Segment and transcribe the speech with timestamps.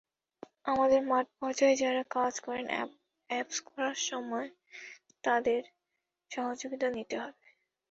[0.65, 2.65] আমাদেরসহ মাঠপর্যায়ে যাঁরা কাজ করেন
[3.29, 4.47] অ্যাপস করার সময়
[5.23, 5.61] তাঁদের
[6.31, 7.43] সহযোগিতা নিতে হবে।